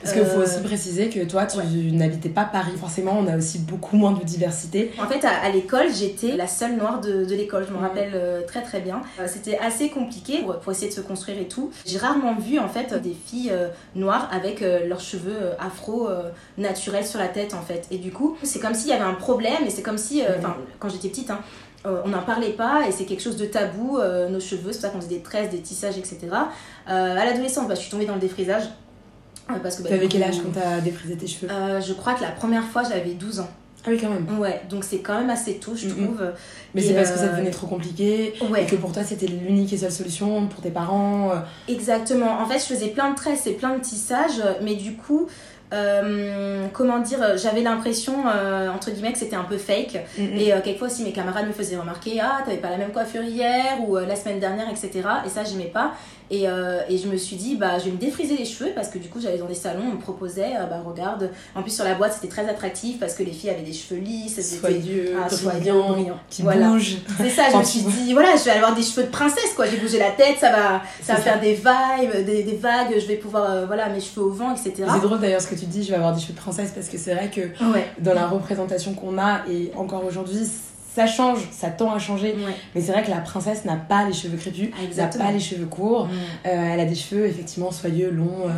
Parce 0.02 0.14
qu'il 0.14 0.24
faut 0.26 0.40
aussi 0.40 0.60
préciser 0.62 1.08
que 1.08 1.24
toi, 1.24 1.46
tu 1.46 1.58
n'habitais 1.92 2.28
pas 2.28 2.44
Paris. 2.44 2.72
Forcément, 2.78 3.16
on 3.18 3.26
a 3.26 3.36
aussi 3.36 3.58
beaucoup 3.58 3.96
moins 3.96 4.12
de 4.12 4.22
diversité. 4.22 4.92
En 5.00 5.08
fait, 5.08 5.24
à, 5.24 5.48
l'école, 5.50 5.86
j'étais 5.92 6.36
la 6.36 6.46
seule 6.46 6.76
noire 6.80 7.00
de, 7.00 7.24
de 7.24 7.34
l'école. 7.34 7.66
Je 7.68 7.72
me 7.72 7.78
rappelle 7.78 8.12
très 8.46 8.62
très 8.62 8.80
bien. 8.80 9.02
C'était 9.26 9.58
assez 9.58 9.90
compliqué 9.90 10.42
pour, 10.42 10.72
essayer 10.72 10.88
de 10.88 10.94
se 10.94 11.00
construire 11.00 11.38
et 11.38 11.48
tout. 11.48 11.70
J'ai 11.86 11.98
rarement 11.98 12.34
vu 12.34 12.58
en 12.58 12.68
fait 12.68 12.94
des 12.94 13.14
filles 13.14 13.50
euh, 13.52 13.68
noires 13.94 14.28
avec 14.32 14.62
euh, 14.62 14.86
leurs 14.86 15.00
cheveux 15.00 15.36
euh, 15.36 15.54
afro 15.58 16.08
naturels 16.58 17.06
sur 17.06 17.18
la 17.18 17.28
tête 17.28 17.54
en 17.54 17.62
fait. 17.62 17.86
Et 17.90 17.98
du 17.98 18.10
coup, 18.10 18.36
c'est 18.42 18.60
comme 18.60 18.74
s'il 18.74 18.90
y 18.90 18.92
avait 18.92 19.04
un 19.04 19.14
problème 19.14 19.64
et 19.66 19.70
c'est 19.70 19.82
comme 19.82 19.98
si, 19.98 20.22
enfin, 20.38 20.56
quand 20.78 20.88
j'étais 20.88 21.08
petite, 21.08 21.30
hein, 21.30 21.40
on 21.84 22.08
n'en 22.08 22.22
parlait 22.22 22.52
pas 22.52 22.86
et 22.86 22.92
c'est 22.92 23.04
quelque 23.04 23.22
chose 23.22 23.36
de 23.36 23.46
tabou, 23.46 23.98
nos 24.30 24.40
cheveux, 24.40 24.72
c'est 24.72 24.80
pour 24.80 24.82
ça 24.82 24.88
qu'on 24.90 25.00
faisait 25.00 25.16
des 25.16 25.22
tresses, 25.22 25.50
des 25.50 25.60
tissages, 25.60 25.98
etc. 25.98 26.18
à 26.86 27.24
l'adolescence, 27.24 27.68
bah, 27.68 27.74
je 27.74 27.80
suis 27.80 27.90
tombée 27.90 28.06
dans 28.06 28.14
le 28.14 28.20
défrisage. 28.20 28.64
Parce 29.62 29.76
que, 29.76 29.82
bah, 29.82 29.88
T'avais 29.88 30.06
quel 30.06 30.22
âge 30.22 30.36
quand 30.42 30.52
t'as 30.52 30.80
défrisé 30.80 31.16
tes 31.16 31.26
cheveux? 31.26 31.48
Je 31.80 31.92
crois 31.94 32.14
que 32.14 32.22
la 32.22 32.30
première 32.30 32.64
fois 32.64 32.82
j'avais 32.82 33.14
12 33.14 33.40
ans. 33.40 33.48
Ah 33.86 33.88
oui, 33.90 33.98
quand 33.98 34.10
même. 34.10 34.38
Ouais, 34.38 34.60
donc 34.68 34.84
c'est 34.84 34.98
quand 34.98 35.18
même 35.18 35.30
assez 35.30 35.54
tôt, 35.54 35.72
je 35.74 35.88
trouve. 35.88 36.22
Mais 36.74 36.82
c'est 36.82 36.94
parce 36.94 37.10
que 37.10 37.18
ça 37.18 37.24
euh, 37.24 37.32
devenait 37.32 37.50
trop 37.50 37.66
compliqué 37.66 38.34
et 38.58 38.66
que 38.66 38.76
pour 38.76 38.92
toi 38.92 39.02
c'était 39.02 39.26
l'unique 39.26 39.72
et 39.72 39.78
seule 39.78 39.90
solution 39.90 40.46
pour 40.48 40.60
tes 40.60 40.70
parents. 40.70 41.30
Euh. 41.30 41.36
Exactement. 41.68 42.40
En 42.40 42.46
fait, 42.46 42.58
je 42.58 42.64
faisais 42.64 42.88
plein 42.88 43.10
de 43.10 43.16
tresses 43.16 43.46
et 43.46 43.52
plein 43.52 43.76
de 43.76 43.80
tissages, 43.80 44.42
mais 44.62 44.74
du 44.74 44.96
coup, 44.96 45.28
euh, 45.72 46.66
comment 46.72 46.98
dire, 46.98 47.36
j'avais 47.36 47.62
l'impression, 47.62 48.24
entre 48.74 48.90
guillemets, 48.90 49.12
que 49.12 49.18
c'était 49.18 49.36
un 49.36 49.44
peu 49.44 49.58
fake. 49.58 49.98
Et 50.18 50.52
quelquefois 50.62 50.88
aussi, 50.88 51.04
mes 51.04 51.12
camarades 51.12 51.46
me 51.46 51.52
faisaient 51.52 51.76
remarquer 51.76 52.20
Ah, 52.20 52.42
t'avais 52.44 52.58
pas 52.58 52.70
la 52.70 52.78
même 52.78 52.92
coiffure 52.92 53.22
hier 53.22 53.78
ou 53.86 53.96
la 53.96 54.16
semaine 54.16 54.40
dernière, 54.40 54.68
etc. 54.68 54.90
Et 55.24 55.28
ça, 55.28 55.44
j'aimais 55.44 55.70
pas. 55.72 55.92
Et, 56.32 56.48
euh, 56.48 56.82
et, 56.88 56.96
je 56.96 57.08
me 57.08 57.16
suis 57.16 57.34
dit, 57.34 57.56
bah, 57.56 57.80
je 57.80 57.86
vais 57.86 57.90
me 57.90 57.96
défriser 57.96 58.36
les 58.36 58.44
cheveux 58.44 58.70
parce 58.72 58.88
que 58.88 58.98
du 58.98 59.08
coup, 59.08 59.20
j'allais 59.20 59.38
dans 59.38 59.46
des 59.46 59.54
salons, 59.54 59.82
on 59.90 59.94
me 59.96 60.00
proposait, 60.00 60.52
euh, 60.56 60.66
bah, 60.66 60.80
regarde. 60.86 61.30
En 61.56 61.62
plus, 61.62 61.74
sur 61.74 61.84
la 61.84 61.94
boîte, 61.94 62.12
c'était 62.12 62.28
très 62.28 62.48
attractif 62.48 63.00
parce 63.00 63.14
que 63.14 63.24
les 63.24 63.32
filles 63.32 63.50
avaient 63.50 63.62
des 63.62 63.72
cheveux 63.72 64.00
lisses, 64.00 64.60
soyeux, 64.60 65.16
ah, 65.20 65.26
brillants, 65.42 65.96
qui 66.30 66.44
bougent. 66.44 66.98
C'est 67.16 67.30
ça, 67.30 67.50
je 67.52 67.56
me 67.56 67.64
suis 67.64 67.80
dit, 67.80 68.12
voilà, 68.12 68.36
je 68.36 68.44
vais 68.44 68.52
avoir 68.52 68.76
des 68.76 68.82
cheveux 68.82 69.02
de 69.02 69.10
princesse, 69.10 69.54
quoi. 69.56 69.66
J'ai 69.66 69.78
bougé 69.78 69.98
la 69.98 70.12
tête, 70.12 70.38
ça 70.38 70.52
va, 70.52 70.82
ça 71.02 71.14
va 71.14 71.20
faire 71.20 71.40
des 71.40 71.54
vibes, 71.54 72.24
des, 72.24 72.44
des, 72.44 72.56
vagues, 72.56 72.94
je 72.94 73.06
vais 73.06 73.16
pouvoir, 73.16 73.50
euh, 73.50 73.66
voilà, 73.66 73.88
mes 73.88 74.00
cheveux 74.00 74.26
au 74.26 74.30
vent, 74.30 74.52
etc. 74.52 74.72
C'est 74.76 75.02
drôle 75.02 75.18
d'ailleurs 75.18 75.40
ce 75.40 75.48
que 75.48 75.56
tu 75.60 75.66
dis, 75.66 75.84
je 75.84 75.90
vais 75.90 75.96
avoir 75.96 76.14
des 76.14 76.20
cheveux 76.20 76.34
de 76.34 76.38
princesse 76.38 76.72
parce 76.74 76.88
que 76.88 76.98
c'est 76.98 77.14
vrai 77.14 77.30
que 77.30 77.42
dans 77.98 78.14
la 78.14 78.26
représentation 78.26 78.94
qu'on 78.94 79.18
a 79.18 79.42
et 79.48 79.70
encore 79.76 80.04
aujourd'hui, 80.04 80.46
ça 80.94 81.06
change, 81.06 81.48
ça 81.52 81.68
tend 81.68 81.92
à 81.92 81.98
changer. 81.98 82.34
Mais 82.74 82.80
c'est 82.80 82.92
vrai 82.92 83.02
que 83.02 83.10
la 83.10 83.20
princesse 83.20 83.64
n'a 83.64 83.76
pas 83.76 84.04
les 84.04 84.12
cheveux 84.12 84.36
crépus, 84.36 84.70
n'a 84.96 85.06
pas 85.06 85.30
les 85.30 85.40
cheveux 85.40 85.66
courts. 85.66 86.06
Mm. 86.06 86.10
Euh, 86.46 86.72
elle 86.72 86.80
a 86.80 86.84
des 86.84 86.94
cheveux 86.94 87.26
effectivement 87.26 87.70
soyeux, 87.70 88.10
longs, 88.10 88.46
euh, 88.46 88.52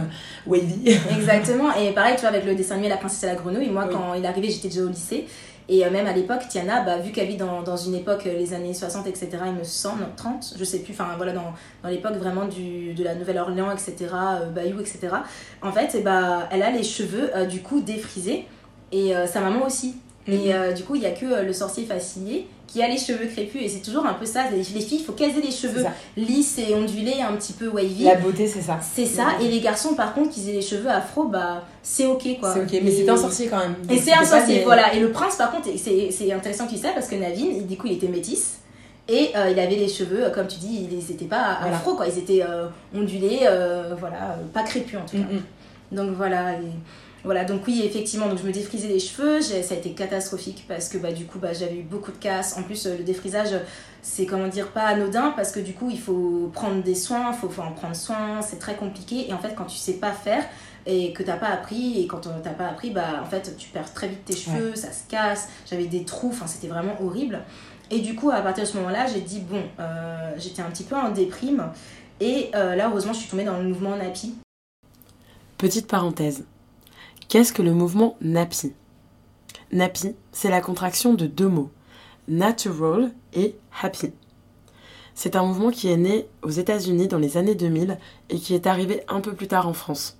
wavy. 0.46 0.98
Exactement. 1.16 1.74
Et 1.74 1.92
pareil, 1.92 2.14
tu 2.14 2.22
vois, 2.22 2.30
avec 2.30 2.44
le 2.44 2.54
dessin 2.54 2.74
animé 2.74 2.88
La 2.88 2.96
princesse 2.96 3.22
et 3.24 3.26
la 3.26 3.34
grenouille, 3.34 3.68
moi, 3.68 3.86
quand 3.90 4.14
il 4.14 4.24
est 4.24 4.28
arrivé, 4.28 4.50
j'étais 4.50 4.68
déjà 4.68 4.82
au 4.82 4.88
lycée. 4.88 5.26
Et 5.68 5.84
euh, 5.84 5.90
même 5.90 6.06
à 6.06 6.12
l'époque, 6.12 6.48
Tiana, 6.48 6.82
bah, 6.82 6.98
vu 6.98 7.12
qu'elle 7.12 7.28
vit 7.28 7.36
dans, 7.36 7.62
dans, 7.62 7.76
une 7.76 7.94
époque, 7.94 8.24
les 8.24 8.52
années 8.54 8.74
60, 8.74 9.06
etc., 9.06 9.30
il 9.46 9.52
me 9.52 9.64
semble, 9.64 10.04
30, 10.16 10.54
je 10.58 10.64
sais 10.64 10.80
plus, 10.80 10.92
enfin 10.92 11.08
voilà, 11.16 11.32
dans, 11.32 11.52
dans 11.82 11.88
l'époque 11.88 12.14
vraiment 12.14 12.46
du, 12.46 12.94
de 12.94 13.04
la 13.04 13.14
Nouvelle-Orléans, 13.14 13.70
etc., 13.70 14.10
Bayou, 14.54 14.80
etc., 14.80 15.08
en 15.62 15.72
fait, 15.72 15.94
et 15.94 15.98
eh 16.00 16.02
bah, 16.02 16.48
elle 16.50 16.62
a 16.62 16.70
les 16.70 16.82
cheveux 16.82 17.30
du 17.48 17.62
coup 17.62 17.80
défrisés. 17.80 18.46
Et 18.94 19.14
sa 19.26 19.40
maman 19.40 19.64
aussi. 19.64 19.96
Et 20.26 20.48
mhm. 20.48 20.52
euh, 20.52 20.72
du 20.72 20.84
coup, 20.84 20.94
il 20.94 21.00
n'y 21.00 21.06
a 21.06 21.10
que 21.10 21.26
euh, 21.26 21.42
le 21.42 21.52
sorcier 21.52 21.84
fasciné 21.84 22.46
qui 22.72 22.82
a 22.82 22.88
les 22.88 22.96
cheveux 22.96 23.26
crépus. 23.26 23.62
Et 23.62 23.68
c'est 23.68 23.80
toujours 23.80 24.06
un 24.06 24.14
peu 24.14 24.24
ça. 24.24 24.44
Les, 24.50 24.62
filles, 24.62 24.98
il 25.00 25.04
faut 25.04 25.12
qu'elles 25.12 25.36
aient 25.36 25.42
les 25.42 25.50
cheveux 25.50 25.84
lisses 26.16 26.58
et 26.58 26.74
ondulés, 26.74 27.20
un 27.20 27.34
petit 27.34 27.52
peu 27.52 27.68
wavy. 27.68 28.04
La 28.04 28.14
beauté, 28.14 28.46
c'est 28.46 28.62
ça. 28.62 28.78
C'est 28.80 29.06
ça. 29.06 29.26
Et 29.42 29.48
les 29.48 29.60
garçons, 29.60 29.94
par 29.94 30.14
contre, 30.14 30.30
qu'ils 30.30 30.48
aient 30.48 30.54
les 30.54 30.62
cheveux 30.62 30.88
afro, 30.88 31.24
bah, 31.24 31.64
c'est 31.82 32.06
ok 32.06 32.40
quoi. 32.40 32.54
C'est 32.54 32.60
ok, 32.60 32.82
mais 32.82 32.90
c'est 32.90 33.08
un 33.08 33.16
sorcier 33.16 33.48
quand 33.48 33.58
même. 33.58 33.74
Et 33.90 33.98
c'est 33.98 34.14
un 34.14 34.24
sorcier, 34.24 34.62
voilà. 34.64 34.94
Et 34.94 35.00
le 35.00 35.10
prince, 35.10 35.36
par 35.36 35.50
contre, 35.50 35.68
c'est 35.76 36.32
intéressant 36.32 36.66
qu'il 36.66 36.78
ça 36.78 36.90
parce 36.94 37.08
que 37.08 37.16
Navin, 37.16 37.62
du 37.68 37.76
coup, 37.76 37.88
il 37.88 37.94
était 37.94 38.08
métis. 38.08 38.58
Et 39.08 39.30
euh, 39.34 39.50
il 39.50 39.58
avait 39.58 39.74
les 39.74 39.88
cheveux, 39.88 40.30
comme 40.32 40.46
tu 40.46 40.58
dis, 40.58 40.88
ils 40.90 40.96
n'étaient 40.96 41.26
pas 41.26 41.58
afro, 41.60 41.94
quoi. 41.94 42.06
Ils 42.06 42.18
étaient 42.18 42.42
ondulés, 42.94 43.40
voilà, 43.98 44.38
pas 44.54 44.62
crépus 44.62 44.98
en 44.98 45.04
tout 45.04 45.18
cas. 45.18 45.24
Donc 45.90 46.12
voilà. 46.16 46.54
Et... 46.54 46.72
Voilà, 47.24 47.44
donc 47.44 47.66
oui, 47.68 47.82
effectivement, 47.84 48.28
donc 48.28 48.38
je 48.38 48.44
me 48.44 48.52
défrisais 48.52 48.88
les 48.88 48.98
cheveux, 48.98 49.40
ça 49.40 49.74
a 49.74 49.76
été 49.76 49.92
catastrophique 49.92 50.64
parce 50.66 50.88
que 50.88 50.98
bah, 50.98 51.12
du 51.12 51.24
coup, 51.24 51.38
bah, 51.38 51.52
j'avais 51.52 51.76
eu 51.76 51.82
beaucoup 51.82 52.10
de 52.10 52.16
casse. 52.16 52.56
En 52.58 52.64
plus, 52.64 52.86
euh, 52.86 52.96
le 52.98 53.04
défrisage, 53.04 53.50
c'est 54.02 54.26
comment 54.26 54.48
dire, 54.48 54.68
pas 54.68 54.86
anodin 54.86 55.32
parce 55.36 55.52
que 55.52 55.60
du 55.60 55.72
coup, 55.72 55.88
il 55.88 56.00
faut 56.00 56.50
prendre 56.52 56.82
des 56.82 56.96
soins, 56.96 57.30
il 57.32 57.38
faut, 57.38 57.62
en 57.62 57.72
prendre 57.72 57.94
soin, 57.94 58.42
c'est 58.42 58.58
très 58.58 58.74
compliqué. 58.74 59.28
Et 59.28 59.32
en 59.32 59.38
fait, 59.38 59.54
quand 59.54 59.66
tu 59.66 59.76
sais 59.76 59.94
pas 59.94 60.10
faire 60.10 60.44
et 60.84 61.12
que 61.12 61.22
t'as 61.22 61.36
pas 61.36 61.46
appris, 61.46 62.02
et 62.02 62.08
quand 62.08 62.22
t'as 62.42 62.50
pas 62.50 62.66
appris, 62.66 62.90
bah 62.90 63.20
en 63.22 63.26
fait, 63.26 63.56
tu 63.56 63.68
perds 63.68 63.94
très 63.94 64.08
vite 64.08 64.24
tes 64.24 64.34
cheveux, 64.34 64.74
ça 64.74 64.90
se 64.90 65.08
casse, 65.08 65.48
j'avais 65.70 65.86
des 65.86 66.02
trous, 66.04 66.30
enfin, 66.30 66.48
c'était 66.48 66.66
vraiment 66.66 67.00
horrible. 67.00 67.40
Et 67.92 68.00
du 68.00 68.16
coup, 68.16 68.30
à 68.30 68.40
partir 68.40 68.64
de 68.64 68.68
ce 68.68 68.76
moment-là, 68.78 69.06
j'ai 69.06 69.20
dit, 69.20 69.38
bon, 69.40 69.62
euh, 69.78 70.32
j'étais 70.38 70.62
un 70.62 70.70
petit 70.70 70.82
peu 70.82 70.96
en 70.96 71.10
déprime. 71.10 71.68
Et 72.20 72.50
euh, 72.56 72.74
là, 72.74 72.88
heureusement, 72.88 73.12
je 73.12 73.18
suis 73.18 73.28
tombée 73.28 73.44
dans 73.44 73.58
le 73.58 73.64
mouvement 73.64 73.96
NAPI. 73.96 74.34
Petite 75.58 75.86
parenthèse. 75.86 76.44
Qu'est-ce 77.28 77.52
que 77.52 77.62
le 77.62 77.72
mouvement 77.72 78.16
NAPI? 78.20 78.72
NAPI, 79.72 80.14
c'est 80.32 80.50
la 80.50 80.60
contraction 80.60 81.14
de 81.14 81.26
deux 81.26 81.48
mots, 81.48 81.70
natural 82.28 83.12
et 83.32 83.56
happy. 83.82 84.12
C'est 85.14 85.36
un 85.36 85.44
mouvement 85.44 85.70
qui 85.70 85.90
est 85.90 85.96
né 85.96 86.26
aux 86.42 86.50
États-Unis 86.50 87.08
dans 87.08 87.18
les 87.18 87.36
années 87.36 87.54
2000 87.54 87.98
et 88.30 88.38
qui 88.38 88.54
est 88.54 88.66
arrivé 88.66 89.02
un 89.08 89.20
peu 89.20 89.34
plus 89.34 89.48
tard 89.48 89.68
en 89.68 89.72
France. 89.72 90.18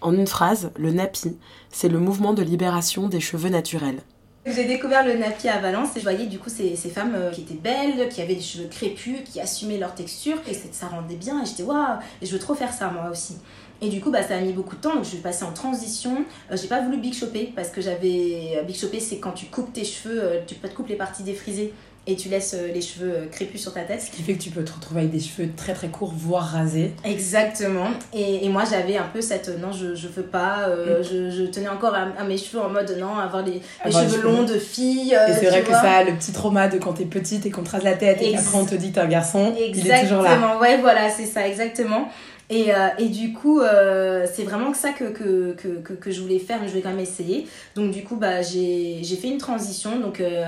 En 0.00 0.14
une 0.14 0.26
phrase, 0.26 0.70
le 0.76 0.92
NAPI, 0.92 1.38
c'est 1.70 1.88
le 1.88 1.98
mouvement 1.98 2.34
de 2.34 2.42
libération 2.42 3.08
des 3.08 3.20
cheveux 3.20 3.48
naturels. 3.48 4.02
J'ai 4.48 4.64
découvert 4.64 5.04
le 5.04 5.14
nappy 5.14 5.48
à 5.48 5.58
Valence 5.58 5.96
et 5.96 5.98
je 5.98 6.04
voyais 6.04 6.26
du 6.26 6.38
coup 6.38 6.50
ces, 6.50 6.76
femmes 6.76 7.16
euh, 7.16 7.32
qui 7.32 7.40
étaient 7.40 7.54
belles, 7.54 8.08
qui 8.08 8.22
avaient 8.22 8.36
des 8.36 8.40
cheveux 8.40 8.68
crépus, 8.68 9.18
qui 9.24 9.40
assumaient 9.40 9.76
leur 9.76 9.92
texture 9.92 10.36
et 10.48 10.54
ça 10.54 10.86
rendait 10.86 11.16
bien 11.16 11.42
et 11.42 11.46
j'étais 11.46 11.64
waouh, 11.64 11.98
je 12.22 12.30
veux 12.30 12.38
trop 12.38 12.54
faire 12.54 12.72
ça 12.72 12.88
moi 12.90 13.10
aussi. 13.10 13.38
Et 13.82 13.88
du 13.88 14.00
coup, 14.00 14.10
bah, 14.10 14.22
ça 14.22 14.36
a 14.36 14.40
mis 14.40 14.52
beaucoup 14.52 14.76
de 14.76 14.80
temps, 14.80 14.94
donc 14.94 15.04
je 15.04 15.10
suis 15.10 15.18
passée 15.18 15.44
en 15.44 15.52
transition. 15.52 16.24
Euh, 16.50 16.56
j'ai 16.60 16.68
pas 16.68 16.80
voulu 16.80 16.98
big 16.98 17.14
shopper 17.14 17.52
parce 17.54 17.68
que 17.68 17.80
j'avais. 17.80 18.56
Euh, 18.56 18.62
big 18.62 18.76
shopper, 18.76 19.00
c'est 19.00 19.18
quand 19.18 19.32
tu 19.32 19.46
coupes 19.46 19.72
tes 19.72 19.84
cheveux, 19.84 20.40
tu 20.46 20.54
peux 20.54 20.68
te 20.68 20.74
couper 20.74 20.90
les 20.90 20.98
parties 20.98 21.22
défrisées 21.22 21.72
et 22.08 22.14
tu 22.14 22.28
laisses 22.28 22.54
euh, 22.54 22.72
les 22.72 22.80
cheveux 22.80 23.12
euh, 23.12 23.26
crépus 23.26 23.60
sur 23.60 23.72
ta 23.74 23.80
tête. 23.80 24.00
Ce 24.00 24.10
qui 24.10 24.22
fait 24.22 24.34
que 24.34 24.42
tu 24.42 24.50
peux 24.50 24.62
te 24.62 24.72
retrouver 24.72 25.00
avec 25.00 25.12
des 25.12 25.20
cheveux 25.20 25.48
très 25.56 25.74
très 25.74 25.88
courts, 25.88 26.12
voire 26.16 26.44
rasés. 26.44 26.92
Exactement. 27.04 27.88
Et, 28.12 28.44
et 28.44 28.48
moi 28.48 28.62
j'avais 28.68 28.96
un 28.96 29.08
peu 29.12 29.20
cette 29.20 29.58
non, 29.60 29.72
je, 29.72 29.94
je 29.94 30.06
veux 30.06 30.22
pas, 30.22 30.68
euh, 30.68 31.00
mm. 31.00 31.04
je, 31.04 31.30
je, 31.30 31.42
tenais 31.44 31.68
encore 31.68 31.94
à, 31.94 32.24
mes 32.24 32.38
cheveux 32.38 32.62
en 32.62 32.68
mode 32.68 32.96
non, 33.00 33.16
avoir 33.16 33.44
les, 33.44 33.60
les 33.84 33.92
cheveux, 33.92 34.22
longs 34.22 34.44
de 34.44 34.58
fille. 34.58 35.12
et 35.12 35.32
c'est 35.32 35.46
vrai 35.46 35.62
que 35.62 35.72
ça, 35.72 36.04
le 36.04 36.12
petit 36.12 36.32
trauma 36.32 36.68
de 36.68 36.78
quand 36.78 36.92
t'es 36.92 37.04
petite 37.04 37.44
et 37.46 37.50
qu'on 37.50 37.64
te 37.64 37.70
rase 37.70 37.82
la 37.82 37.94
tête 37.94 38.22
et 38.22 38.32
qu'après 38.32 38.58
on 38.58 38.66
te 38.66 38.76
dit 38.76 38.92
t'es 38.92 39.00
un 39.00 39.06
garçon, 39.06 39.54
il 39.58 39.62
est 39.64 40.02
toujours 40.02 40.22
là. 40.22 40.34
Exactement, 40.34 40.58
ouais, 40.60 40.78
voilà, 40.78 41.10
c'est 41.10 41.26
ça, 41.26 41.46
exactement. 41.46 42.08
Et, 42.48 42.72
euh, 42.72 42.88
et, 42.98 43.08
du 43.08 43.32
coup, 43.32 43.60
euh, 43.60 44.26
c'est 44.32 44.44
vraiment 44.44 44.72
ça 44.72 44.92
que, 44.92 45.04
que, 45.04 45.54
que, 45.54 45.92
que, 45.92 46.10
je 46.10 46.20
voulais 46.20 46.38
faire, 46.38 46.60
mais 46.60 46.66
je 46.66 46.72
voulais 46.72 46.82
quand 46.82 46.90
même 46.90 47.00
essayer. 47.00 47.48
Donc, 47.74 47.90
du 47.90 48.04
coup, 48.04 48.16
bah, 48.16 48.42
j'ai 48.42 49.02
fait 49.20 49.28
une 49.28 49.38
transition. 49.38 49.98
Donc, 49.98 50.20
euh, 50.20 50.44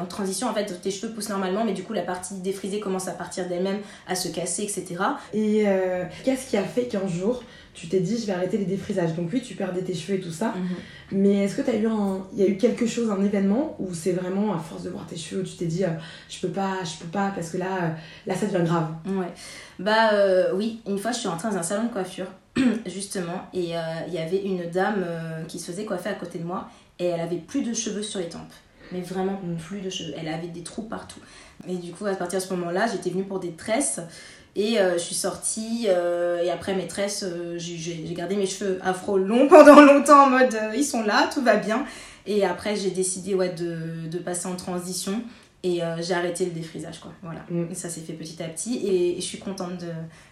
en 0.00 0.06
transition, 0.06 0.48
en 0.48 0.54
fait, 0.54 0.80
tes 0.80 0.90
cheveux 0.90 1.12
poussent 1.12 1.28
normalement, 1.28 1.64
mais 1.64 1.72
du 1.72 1.82
coup, 1.82 1.92
la 1.92 2.02
partie 2.02 2.34
défrisée 2.34 2.78
commence 2.78 3.08
à 3.08 3.12
partir 3.12 3.48
d'elle-même, 3.48 3.80
à 4.06 4.14
se 4.14 4.28
casser, 4.28 4.62
etc. 4.62 4.96
Et 5.34 5.64
qu'est-ce 6.24 6.48
qui 6.48 6.56
a 6.56 6.62
fait 6.62 6.84
qu'un 6.84 7.08
jour, 7.08 7.42
tu 7.80 7.88
t'es 7.88 8.00
dit, 8.00 8.18
je 8.20 8.26
vais 8.26 8.32
arrêter 8.32 8.58
les 8.58 8.66
défrisages 8.66 9.14
Donc, 9.14 9.30
oui, 9.32 9.40
tu 9.40 9.54
perdais 9.54 9.82
tes 9.82 9.94
cheveux 9.94 10.18
et 10.18 10.20
tout 10.20 10.30
ça. 10.30 10.54
Mhm. 10.56 10.68
Mais 11.12 11.44
est-ce 11.44 11.56
que 11.56 11.62
tu 11.62 11.70
as 11.70 11.76
eu 11.76 11.86
un... 11.86 12.26
Il 12.34 12.40
y 12.40 12.42
a 12.42 12.46
eu 12.46 12.56
quelque 12.56 12.86
chose, 12.86 13.10
un 13.10 13.22
événement, 13.24 13.76
où 13.78 13.94
c'est 13.94 14.12
vraiment, 14.12 14.54
à 14.54 14.58
force 14.58 14.82
de 14.82 14.90
voir 14.90 15.06
tes 15.06 15.16
cheveux, 15.16 15.42
où 15.42 15.44
tu 15.44 15.56
t'es 15.56 15.66
dit, 15.66 15.84
je 16.28 16.40
peux 16.40 16.52
pas, 16.52 16.78
je 16.84 17.02
peux 17.02 17.10
pas, 17.10 17.32
parce 17.34 17.50
que 17.50 17.58
là, 17.58 17.96
là, 18.26 18.34
ça 18.34 18.46
devient 18.46 18.64
grave? 18.64 18.88
Ouais. 19.06 19.32
Bah 19.80 20.12
euh, 20.12 20.52
oui, 20.54 20.82
une 20.86 20.98
fois 20.98 21.10
je 21.10 21.20
suis 21.20 21.28
rentrée 21.28 21.48
dans 21.48 21.56
un 21.56 21.62
salon 21.62 21.84
de 21.84 21.92
coiffure, 21.92 22.26
justement, 22.86 23.48
et 23.54 23.76
euh, 23.76 23.80
il 24.08 24.12
y 24.12 24.18
avait 24.18 24.42
une 24.42 24.70
dame 24.70 25.02
euh, 25.02 25.42
qui 25.44 25.58
se 25.58 25.70
faisait 25.70 25.86
coiffer 25.86 26.10
à 26.10 26.14
côté 26.14 26.38
de 26.38 26.44
moi, 26.44 26.68
et 26.98 27.06
elle 27.06 27.20
avait 27.20 27.38
plus 27.38 27.62
de 27.62 27.72
cheveux 27.72 28.02
sur 28.02 28.20
les 28.20 28.28
tempes. 28.28 28.52
Mais 28.92 29.00
vraiment 29.00 29.40
plus 29.68 29.80
de 29.80 29.90
cheveux. 29.90 30.14
Elle 30.18 30.28
avait 30.28 30.48
des 30.48 30.62
trous 30.62 30.82
partout. 30.82 31.20
Et 31.68 31.76
du 31.76 31.92
coup, 31.92 32.06
à 32.06 32.14
partir 32.14 32.40
de 32.40 32.44
ce 32.44 32.54
moment-là, 32.54 32.86
j'étais 32.90 33.10
venue 33.10 33.24
pour 33.24 33.40
des 33.40 33.52
tresses. 33.52 34.00
Et 34.56 34.78
je 34.78 34.98
suis 34.98 35.14
sortie, 35.14 35.86
et 35.86 36.50
après 36.50 36.74
mes 36.74 36.88
tresses, 36.88 37.24
j'ai 37.56 38.14
gardé 38.14 38.34
mes 38.34 38.46
cheveux 38.46 38.80
afro 38.82 39.16
longs 39.16 39.46
pendant 39.48 39.80
longtemps 39.80 40.24
en 40.24 40.30
mode 40.30 40.56
ils 40.74 40.84
sont 40.84 41.04
là, 41.04 41.30
tout 41.32 41.40
va 41.40 41.54
bien. 41.54 41.84
Et 42.26 42.44
après, 42.44 42.74
j'ai 42.74 42.90
décidé 42.90 43.34
de 43.34 44.18
passer 44.18 44.48
en 44.48 44.56
transition. 44.56 45.22
Et 45.62 45.82
euh, 45.82 46.00
j'ai 46.00 46.14
arrêté 46.14 46.46
le 46.46 46.52
défrisage, 46.52 47.00
quoi. 47.00 47.12
Voilà. 47.22 47.44
Mm. 47.50 47.70
Et 47.70 47.74
ça 47.74 47.90
s'est 47.90 48.00
fait 48.00 48.14
petit 48.14 48.42
à 48.42 48.46
petit. 48.46 48.86
Et, 48.86 49.16
je 49.16 49.20
suis 49.20 49.38
contente 49.38 49.78
de 49.78 49.86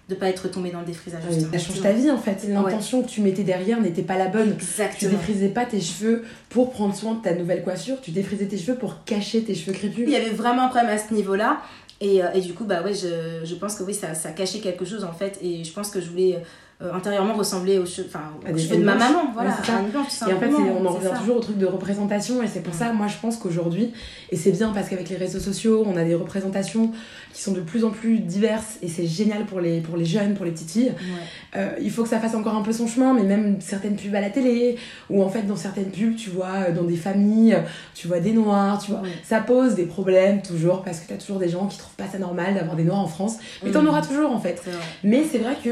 ne 0.09 0.15
pas 0.15 0.29
être 0.29 0.49
tombée 0.49 0.71
dans 0.71 0.81
le 0.81 0.87
défrisage. 0.87 1.23
ça 1.23 1.59
change 1.59 1.83
ta 1.83 1.93
vie, 1.93 2.11
en 2.11 2.19
fait. 2.19 2.49
L'intention 2.49 3.03
que 3.03 3.09
tu 3.09 3.21
mettais 3.21 3.45
derrière 3.45 3.81
n'était 3.81 4.03
pas 4.03 4.17
la 4.17 4.29
bonne. 4.29 4.53
Exactement. 4.53 5.11
Tu 5.11 5.17
défrisais 5.17 5.49
pas 5.49 5.67
tes 5.67 5.81
cheveux 5.81 6.25
pour 6.49 6.71
prendre 6.71 6.95
soin 6.95 7.15
de 7.15 7.23
ta 7.23 7.35
nouvelle 7.35 7.63
coiffure. 7.63 8.01
Tu 8.01 8.11
défrisais 8.11 8.47
tes 8.47 8.57
cheveux 8.57 8.79
pour 8.79 9.05
cacher 9.05 9.43
tes 9.43 9.55
cheveux 9.55 9.73
crépus. 9.73 10.05
Il 10.07 10.13
y 10.13 10.17
avait 10.17 10.31
vraiment 10.31 10.63
un 10.63 10.69
problème 10.69 10.91
à 10.91 10.99
ce 10.99 11.13
niveau-là. 11.13 11.61
Et, 12.01 12.23
euh, 12.23 12.33
et, 12.33 12.41
du 12.41 12.55
coup, 12.55 12.65
bah 12.65 12.83
ouais, 12.83 12.95
je, 12.95 13.45
je 13.45 13.55
pense 13.57 13.75
que 13.75 13.83
oui, 13.83 13.93
ça, 13.93 14.15
ça 14.15 14.31
cachait 14.31 14.61
quelque 14.61 14.87
chose, 14.87 15.05
en 15.05 15.13
fait. 15.13 15.39
Et 15.43 15.63
je 15.63 15.73
pense 15.73 15.91
que 15.91 16.01
je 16.01 16.09
voulais 16.09 16.39
euh, 16.81 16.95
intérieurement 16.95 17.35
ressembler 17.35 17.77
aux 17.77 17.87
cheveux, 17.87 18.07
enfin, 18.07 18.21
de 18.47 18.85
ma 18.85 18.95
maman, 18.95 19.33
voilà, 19.35 19.51
Et 19.51 20.33
en 20.33 20.39
fait, 20.39 20.49
on 20.55 20.87
en 20.87 20.93
revient 20.93 21.11
toujours 21.19 21.39
au 21.39 21.41
truc 21.41 21.59
de 21.59 21.67
représentation, 21.67 22.41
et 22.41 22.47
c'est 22.47 22.63
pour 22.63 22.73
ça, 22.73 22.93
moi, 22.93 23.09
je 23.09 23.17
pense 23.21 23.37
qu'aujourd'hui, 23.37 23.93
et 24.31 24.37
c'est 24.37 24.53
bien 24.53 24.69
parce 24.69 24.89
qu'avec 24.89 25.09
les 25.09 25.17
réseaux 25.17 25.41
sociaux, 25.41 25.83
on 25.85 25.97
a 25.97 26.05
des 26.05 26.15
représentations 26.15 26.93
qui 27.35 27.43
sont 27.43 27.51
de 27.51 27.63
plus 27.63 27.83
en 27.85 27.91
plus 27.91 28.21
diverses, 28.21 28.79
et 28.81 28.87
c'est 28.87 29.09
génial 29.09 29.45
pour 29.45 29.59
les, 29.59 29.81
pour 29.81 29.97
les 29.97 30.05
jeunes, 30.05 30.35
pour 30.35 30.45
les 30.45 30.53
petites 30.53 30.71
filles. 30.71 30.93
Euh, 31.57 31.71
il 31.81 31.91
faut 31.91 32.05
que 32.05 32.09
ça 32.09 32.21
fasse 32.21 32.37
encore 32.37 32.55
un 32.55 32.63
peu 32.63 32.73
son 32.73 32.87
chemin, 32.87 33.13
mais 33.13 33.25
même 33.25 33.61
certaines 33.61 33.97
pubs 33.97 34.15
à 34.15 34.21
la 34.21 34.31
télé, 34.31 34.77
ou 35.11 35.25
en 35.25 35.29
fait, 35.29 35.43
dans 35.43 35.57
certaines 35.57 35.91
pubs, 35.91 36.15
tu 36.15 36.31
vois, 36.31 36.69
euh, 36.69 36.73
dans 36.73 36.85
des 36.85 36.97
familles, 36.97 37.59
tu 37.97 38.07
vois 38.07 38.21
des 38.21 38.33
noirs, 38.33 38.79
tu 38.79 38.93
vois, 38.93 39.03
ça 39.25 39.41
pose 39.41 39.75
des 39.75 39.87
problèmes 39.87 40.43
toujours, 40.43 40.83
parce 40.83 41.01
que 41.01 41.09
tu 41.09 41.13
as 41.13 41.17
toujours 41.17 41.41
des 41.41 41.49
gens 41.49 41.67
qui 41.67 41.77
trouvent 41.77 41.97
pas 41.97 42.07
ça 42.07 42.19
normal 42.19 42.55
d'avoir 42.55 42.77
des 42.77 42.85
noirs 42.85 43.01
en 43.01 43.09
France, 43.09 43.39
mais 43.65 43.73
t'en 43.73 43.85
auras 43.85 44.03
toujours 44.03 44.31
en 44.31 44.39
fait. 44.39 44.63
Mais 45.03 45.25
c'est 45.29 45.39
vrai 45.39 45.57
que 45.65 45.71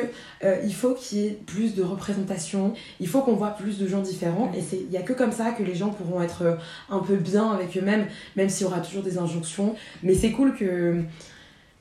il 0.65 0.75
faut 0.75 0.96
qu'il 0.97 1.19
y 1.19 1.27
ait 1.27 1.39
plus 1.47 1.75
de 1.75 1.83
représentation, 1.83 2.75
il 3.01 3.09
faut 3.09 3.21
qu'on 3.21 3.35
voit 3.35 3.51
plus 3.51 3.79
de 3.79 3.87
gens 3.87 4.01
différents, 4.01 4.51
et 4.55 4.63
il 4.73 4.89
n'y 4.91 4.97
a 4.97 5.03
que 5.03 5.13
comme 5.13 5.33
ça 5.33 5.53
que 5.53 5.63
les 5.63 5.75
gens 5.75 5.91
pourront 5.91 6.23
être 6.23 6.43
euh, 6.43 6.55
un 6.91 6.99
peu 6.99 7.17
bien 7.17 7.51
avec 7.51 7.77
eux-mêmes, 7.77 8.07
même 8.37 8.49
s'il 8.49 8.67
y 8.67 8.69
aura 8.69 8.81
toujours 8.81 9.03
des 9.03 9.19
injonctions. 9.19 9.75
Mais 10.03 10.15
c'est 10.15 10.33
cool 10.33 10.55
que 10.55 11.03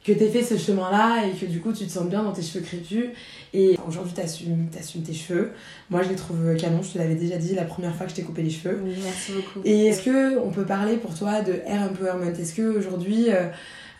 que 0.05 0.12
tu 0.12 0.27
fait 0.27 0.43
ce 0.43 0.55
chemin-là 0.55 1.25
et 1.25 1.31
que 1.31 1.48
du 1.48 1.60
coup 1.60 1.74
tu 1.74 1.86
te 1.86 1.91
sens 1.91 2.05
bien 2.05 2.22
dans 2.22 2.31
tes 2.31 2.43
cheveux 2.43 2.63
crépus. 2.63 3.07
Et 3.53 3.75
aujourd'hui 3.88 4.13
tu 4.13 4.22
assumes, 4.22 4.67
tes 4.69 5.13
cheveux. 5.13 5.51
Moi 5.89 6.03
je 6.03 6.10
les 6.10 6.15
trouve 6.15 6.55
canon, 6.57 6.84
je 6.84 6.93
te 6.93 6.98
l'avais 7.00 7.15
déjà 7.15 7.38
dit 7.38 7.55
la 7.55 7.63
première 7.63 7.95
fois 7.95 8.05
que 8.05 8.12
je 8.12 8.17
t'ai 8.17 8.22
coupé 8.22 8.43
les 8.43 8.51
cheveux. 8.51 8.79
merci 9.03 9.31
beaucoup. 9.34 9.62
Et 9.65 9.88
est-ce 9.88 10.03
que 10.03 10.38
on 10.38 10.51
peut 10.51 10.65
parler 10.65 10.98
pour 10.98 11.17
toi 11.17 11.41
de 11.41 11.53
hair 11.65 11.81
empowerment? 11.81 12.36
Est-ce 12.39 12.53
que 12.53 12.77
aujourd'hui 12.77 13.31
euh, 13.31 13.48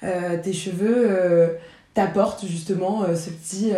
euh, 0.04 0.38
tes 0.42 0.54
cheveux 0.54 1.58
t'apportent 1.96 2.46
justement 2.46 3.06
ce 3.16 3.32
petit 3.32 3.72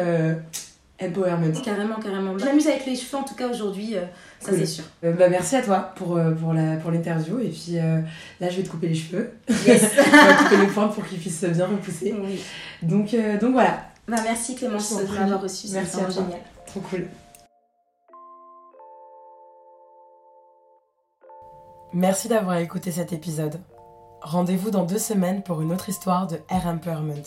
Empowerment. 1.01 1.53
Carrément, 1.63 1.95
carrément. 1.95 2.37
Je 2.37 2.45
m'amuse 2.45 2.67
avec 2.67 2.85
les 2.85 2.95
cheveux 2.95 3.17
en 3.17 3.23
tout 3.23 3.35
cas 3.35 3.47
aujourd'hui, 3.49 3.95
euh, 3.95 4.05
ça 4.39 4.51
c'est 4.51 4.65
sûr. 4.65 4.83
Euh, 5.03 5.13
bah, 5.13 5.29
merci 5.29 5.55
à 5.55 5.61
toi 5.61 5.91
pour, 5.95 6.17
euh, 6.17 6.31
pour, 6.31 6.53
la, 6.53 6.77
pour 6.77 6.89
l'interview. 6.91 7.39
Et 7.39 7.49
puis 7.49 7.75
là, 8.39 8.49
je 8.49 8.57
vais 8.57 8.63
te 8.63 8.69
couper 8.69 8.87
les 8.87 8.95
cheveux. 8.95 9.31
Yes. 9.49 9.81
je 9.95 9.97
vais 9.97 10.43
couper 10.43 10.57
les 10.57 10.67
pointes 10.67 10.93
pour 10.95 11.05
qu'ils 11.05 11.19
puissent 11.19 11.43
bien 11.43 11.67
repousser. 11.67 12.15
Donc, 12.81 13.15
donc 13.39 13.51
voilà. 13.53 13.83
Bah, 14.07 14.17
merci 14.23 14.55
Clémence 14.55 14.97
de 14.97 15.13
m'avoir 15.13 15.41
reçu. 15.41 15.67
Merci 15.71 15.97
à 15.97 16.05
toi. 16.05 16.09
génial. 16.09 16.39
Trop 16.65 16.79
cool. 16.79 17.07
Merci 21.93 22.27
d'avoir 22.27 22.57
écouté 22.57 22.91
cet 22.91 23.13
épisode. 23.13 23.59
Rendez-vous 24.21 24.71
dans 24.71 24.83
deux 24.83 24.99
semaines 24.99 25.43
pour 25.43 25.61
une 25.61 25.71
autre 25.71 25.89
histoire 25.89 26.27
de 26.27 26.37
Air 26.49 26.67
Empowerment. 26.67 27.23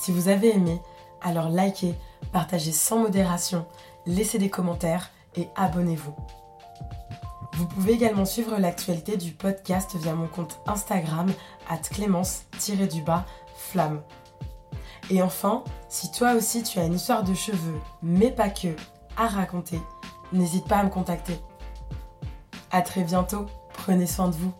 Si 0.00 0.12
vous 0.12 0.28
avez 0.28 0.54
aimé, 0.54 0.80
alors 1.22 1.48
likez 1.48 1.94
partagez 2.32 2.72
sans 2.72 2.98
modération, 2.98 3.64
laissez 4.06 4.38
des 4.38 4.50
commentaires 4.50 5.10
et 5.36 5.48
abonnez-vous. 5.56 6.14
Vous 7.54 7.66
pouvez 7.66 7.92
également 7.92 8.24
suivre 8.24 8.56
l'actualité 8.58 9.16
du 9.16 9.32
podcast 9.32 9.96
via 9.96 10.14
mon 10.14 10.28
compte 10.28 10.60
Instagram 10.66 11.26
at 11.68 11.78
clémence-flamme. 11.78 14.02
Et 15.10 15.22
enfin, 15.22 15.64
si 15.88 16.12
toi 16.12 16.34
aussi 16.34 16.62
tu 16.62 16.78
as 16.78 16.84
une 16.84 16.94
histoire 16.94 17.24
de 17.24 17.34
cheveux, 17.34 17.80
mais 18.02 18.30
pas 18.30 18.48
que, 18.48 18.68
à 19.16 19.26
raconter, 19.26 19.80
n'hésite 20.32 20.68
pas 20.68 20.78
à 20.78 20.84
me 20.84 20.90
contacter. 20.90 21.40
A 22.70 22.82
très 22.82 23.02
bientôt, 23.02 23.46
prenez 23.74 24.06
soin 24.06 24.28
de 24.28 24.36
vous. 24.36 24.52